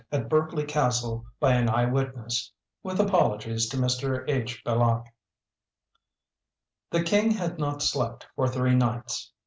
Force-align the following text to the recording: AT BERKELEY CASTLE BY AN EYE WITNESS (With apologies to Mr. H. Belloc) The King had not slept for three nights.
AT 0.11 0.29
BERKELEY 0.29 0.65
CASTLE 0.65 1.23
BY 1.39 1.53
AN 1.53 1.69
EYE 1.69 1.85
WITNESS 1.85 2.51
(With 2.81 2.99
apologies 2.99 3.69
to 3.69 3.77
Mr. 3.77 4.27
H. 4.27 4.63
Belloc) 4.65 5.05
The 6.89 7.03
King 7.03 7.29
had 7.29 7.59
not 7.59 7.83
slept 7.83 8.25
for 8.35 8.47
three 8.47 8.73
nights. 8.73 9.31